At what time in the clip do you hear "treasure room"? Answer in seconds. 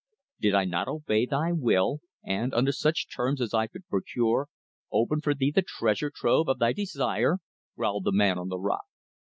5.61-6.49